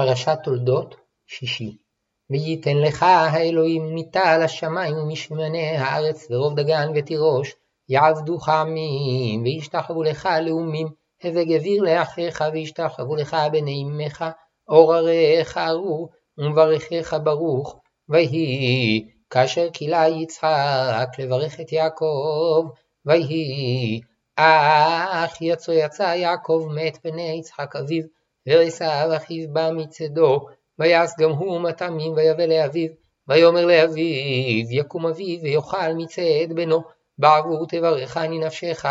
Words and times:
פרשת 0.00 0.38
תולדות, 0.44 0.96
שישי. 1.26 1.76
וייתן 2.30 2.76
לך 2.76 3.02
האלוהים 3.02 3.94
מטל 3.94 4.40
השמיים 4.44 4.96
ומשמני 4.96 5.76
הארץ 5.76 6.26
ורוב 6.30 6.60
דגן 6.60 6.92
ותירוש, 6.94 7.54
יעבדוך 7.88 8.48
עמים, 8.48 9.42
וישתחוו 9.42 10.02
לך 10.02 10.28
לאומים, 10.42 10.88
הווה 11.22 11.44
גביר 11.44 11.82
לאחיך, 11.82 12.44
וישתחוו 12.52 13.16
לך 13.16 13.36
בני 13.52 13.82
אמך, 13.82 14.24
אור 14.68 14.94
עריך 14.94 15.58
ארור, 15.58 16.08
ומברכך 16.38 17.16
ברוך, 17.22 17.80
ויהי 18.08 19.08
כאשר 19.30 19.68
כילה 19.72 20.08
יצחק 20.08 21.08
לברך 21.18 21.60
את 21.60 21.72
יעקב, 21.72 22.68
ויהי 23.06 24.00
אך 24.36 25.42
יצא 25.42 25.72
יצא 25.72 26.02
יעקב 26.02 26.68
מת 26.74 26.96
פני 27.02 27.36
יצחק 27.38 27.76
אביו, 27.76 28.19
ועשיו 28.46 29.10
אחיו 29.16 29.48
בא 29.52 29.70
מצדו, 29.74 30.46
ויעש 30.78 31.10
גם 31.18 31.30
הוא 31.30 31.60
מטעמים 31.60 32.12
ויבא 32.12 32.42
לאביו, 32.42 32.88
ויאמר 33.28 33.66
לאביו 33.66 34.70
יקום 34.70 35.06
אביו 35.06 35.42
ויאכל 35.42 35.92
מצד 35.96 36.52
בנו, 36.54 36.82
בעבור 37.18 37.66
תברכני 37.68 38.38
נפשך, 38.38 38.84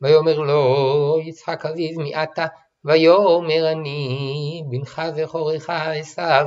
ויאמר 0.00 0.38
לו 0.38 1.18
יצחק 1.24 1.66
אביו 1.66 2.00
מעתה, 2.00 2.46
ויאמר 2.84 3.72
אני 3.72 4.62
בנך 4.70 5.02
וחורך 5.16 5.70
עשיו, 5.70 6.46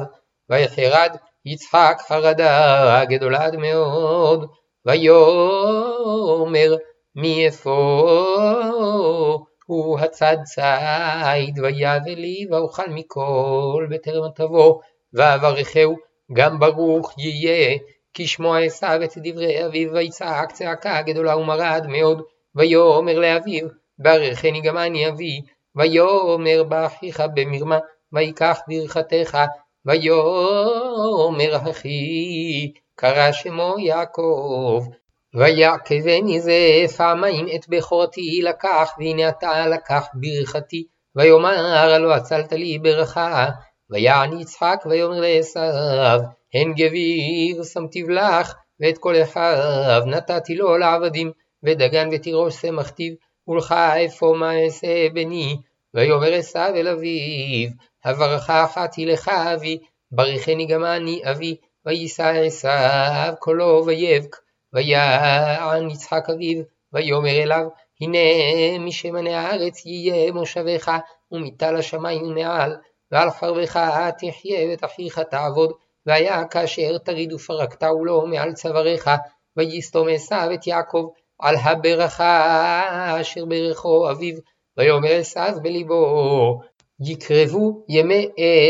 ויחרד 0.49 1.15
יצחק 1.45 1.97
חרדה 2.07 3.05
גדולה 3.05 3.49
מאוד, 3.57 4.49
ויאמר 4.85 6.75
מאיפה 7.15 8.15
הוא 9.65 9.99
הצד 9.99 10.37
ציד, 10.43 11.59
ויבא 11.59 12.11
לי 12.11 12.47
ואוכל 12.51 12.89
מכל 12.89 13.87
בטרם 13.89 14.31
תבוא, 14.35 14.81
ואברכהו 15.13 15.95
גם 16.33 16.59
ברוך 16.59 17.13
יהיה, 17.17 17.77
כי 18.13 18.27
שמוע 18.27 18.59
עשיו 18.59 18.99
את 19.03 19.11
דברי 19.17 19.65
אביו, 19.65 19.93
ויצעק 19.93 20.51
צעקה 20.51 21.01
גדולה 21.01 21.37
ומרד 21.37 21.85
מאוד, 21.87 22.21
ויאמר 22.55 23.19
לאביו, 23.19 23.67
ברכני 23.99 24.61
גם 24.61 24.77
אני 24.77 25.09
אבי, 25.09 25.41
ויאמר 25.75 26.63
באחיך 26.63 27.23
במרמה, 27.33 27.79
ויקח 28.13 28.59
ברכתך, 28.67 29.37
ויאמר 29.85 31.57
אחי, 31.71 32.71
קרא 32.95 33.31
שמו 33.31 33.75
יעקב, 33.79 34.83
ויעקבני 35.35 36.41
זה 36.41 36.85
פעמיים 36.97 37.45
את 37.55 37.69
בכורתי 37.69 38.41
לקח, 38.43 38.89
והנה 38.99 39.29
אתה 39.29 39.67
לקח 39.67 40.07
ברכתי, 40.13 40.87
ויאמר 41.15 41.65
הלא 41.65 42.15
הצלת 42.15 42.53
לי 42.53 42.79
ברכה, 42.79 43.49
ויען 43.89 44.39
יצחק 44.39 44.77
ויאמר 44.85 45.19
לעשיו, 45.19 46.19
הן 46.53 46.73
גביר 46.73 47.63
שמתיו 47.63 48.09
לך, 48.09 48.53
ואת 48.79 48.97
כל 48.97 49.15
אחיו 49.23 50.01
נתתי 50.05 50.55
לו 50.55 50.77
לעבדים, 50.77 51.31
ודגן 51.63 52.09
ותירוש 52.11 52.55
שמחתיו, 52.55 53.13
ולך 53.47 53.71
אפוא 53.71 54.37
מה 54.37 54.63
אעשה 54.63 55.09
בני, 55.13 55.57
ויאמר 55.93 56.33
עשיו 56.33 56.71
אל 56.75 56.87
אביו, 56.87 57.69
הברכה 58.05 58.65
אחת 58.65 58.93
היא 58.93 59.07
לך 59.07 59.29
אבי, 59.29 59.79
ברכני 60.11 60.65
גם 60.65 60.85
אני 60.85 61.21
אבי, 61.31 61.55
ויישא 61.85 62.33
עשיו 62.45 63.33
קולו 63.39 63.85
ויבק, 63.85 64.35
ויען 64.75 65.89
יצחק 65.89 66.29
אביו, 66.29 66.63
ויאמר 66.93 67.43
אליו, 67.43 67.67
הנה 68.01 68.17
משמני 68.79 69.33
הארץ 69.33 69.85
יהיה 69.85 70.31
מושבך, 70.31 70.91
ומטל 71.31 71.75
השמיים 71.75 72.35
מעל, 72.35 72.75
ועל 73.11 73.31
חרבך 73.31 73.79
תחיה 74.17 74.69
ואת 74.69 74.83
אחיך 74.83 75.19
תעבוד, 75.19 75.71
והיה 76.05 76.45
כאשר 76.45 76.97
תריד 76.97 77.33
ופרקתהו 77.33 78.05
לו 78.05 78.27
מעל 78.27 78.53
צוואריך, 78.53 79.09
ויסתום 79.57 80.07
עשיו 80.09 80.49
את 80.53 80.67
יעקב, 80.67 81.07
על 81.39 81.55
הברכה 81.55 83.21
אשר 83.21 83.45
ברכו 83.45 84.11
אביו, 84.11 84.35
ויאמר 84.77 85.11
עשיו 85.19 85.53
בלבו, 85.61 86.59
יקרבו 86.99 87.85
ימי 87.89 88.29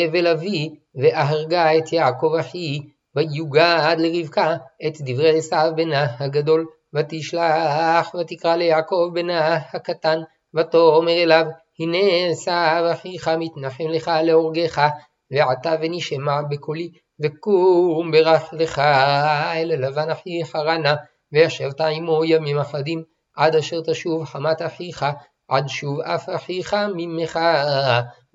אבל 0.09 0.27
אבי, 0.27 0.75
ואהרגה 0.95 1.77
את 1.77 1.93
יעקב 1.93 2.33
אחי, 2.39 2.79
ויוגד 3.15 3.95
לרבקה 3.97 4.55
את 4.87 4.93
דברי 4.99 5.37
עשיו 5.37 5.71
בנה 5.75 6.07
הגדול, 6.19 6.65
ותשלח 6.93 8.15
ותקרא 8.15 8.55
ליעקב 8.55 9.09
בנה 9.13 9.55
הקטן, 9.55 10.19
ותאמר 10.55 11.23
אליו, 11.23 11.45
הנה 11.79 12.31
עשיו 12.31 12.83
אחיך 12.91 13.27
מתנחם 13.39 13.87
לך 13.87 14.11
להורגך, 14.23 14.87
ועתה 15.31 15.75
ונשמע 15.81 16.41
בקולי, 16.49 16.91
וקום 17.19 18.11
ברך 18.11 18.53
לך 18.53 18.79
אל 18.79 19.71
לבן 19.77 20.09
אחיך 20.09 20.55
רנה, 20.55 20.95
וישבת 21.31 21.81
עמו 21.81 22.25
ימים 22.25 22.57
אחדים, 22.57 23.03
עד 23.35 23.55
אשר 23.55 23.81
תשוב 23.81 24.25
חמת 24.25 24.61
אחיך, 24.61 25.05
עד 25.47 25.67
שוב 25.67 25.99
אף 26.01 26.29
אחיך 26.35 26.75
ממך, 26.95 27.39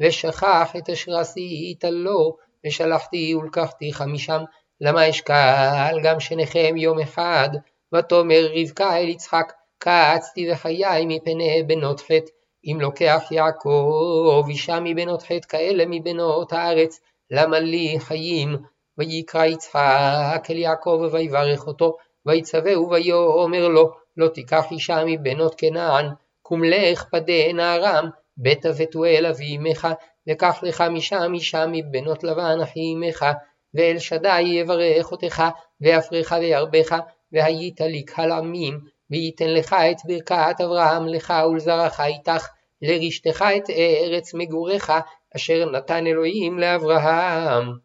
ושכח 0.01 0.73
את 0.79 0.91
אשר 0.91 1.17
עשית 1.17 1.85
לו, 1.85 2.37
ושלחתי 2.67 3.35
ולקחתיך 3.35 4.03
משם, 4.03 4.43
למה 4.81 5.11
אשקל 5.11 6.01
גם 6.03 6.21
שניכם 6.21 6.77
יום 6.77 7.01
אחד, 7.01 7.49
ותאמר 7.95 8.49
רבקה 8.55 8.99
אל 8.99 9.09
יצחק, 9.09 9.53
קצתי 9.79 10.53
וחיי 10.53 11.07
מפני 11.07 11.63
בנות 11.67 12.01
חטא, 12.01 12.31
אם 12.65 12.79
לוקח 12.81 13.23
יעקב 13.31 14.45
אישה 14.49 14.81
מבנות 14.81 15.23
חטא 15.23 15.49
כאלה 15.49 15.85
מבנות 15.87 16.53
הארץ, 16.53 17.01
למה 17.31 17.59
לי 17.61 17.97
חיים? 17.99 18.57
ויקרא 18.99 19.45
יצחק 19.45 20.47
אל 20.51 20.59
יעקב 20.59 21.09
ויברך 21.13 21.67
אותו, 21.67 21.97
ויצווהו 22.27 22.91
ויאמר 22.91 23.69
לו, 23.69 23.91
לא 24.17 24.29
תיקח 24.29 24.65
אישה 24.71 25.03
מבנות 25.07 25.55
כנען, 25.59 26.07
קום 26.43 26.65
לך 26.65 27.05
פדה 27.05 27.53
נערם, 27.55 28.09
בית 28.37 28.67
ותואל 28.77 29.27
אבי 29.27 29.57
אמך, 29.57 29.89
וקח 30.29 30.63
לך 30.63 30.85
משם 30.91 31.35
אישה 31.35 31.65
מבנות 31.69 32.25
לבן 32.25 32.61
אחי 32.63 32.95
אמך, 32.95 33.27
ואל 33.75 33.99
שדי 33.99 34.41
יברך 34.41 35.13
אותך, 35.13 35.43
ויפרך 35.81 36.33
וירבך, 36.41 36.97
והיית 37.33 37.81
לי 37.81 38.03
קהל 38.05 38.33
עמים, 38.33 38.81
וייתן 39.11 39.51
לך 39.51 39.73
את 39.73 39.97
ברכת 40.05 40.61
אברהם 40.61 41.07
לך 41.09 41.35
ולזרעך 41.51 42.01
איתך, 42.01 42.49
לרשתך 42.83 43.45
את 43.57 43.71
ארץ 43.71 44.35
מגוריך, 44.35 44.93
אשר 45.37 45.71
נתן 45.71 46.07
אלוהים 46.07 46.59
לאברהם. 46.59 47.81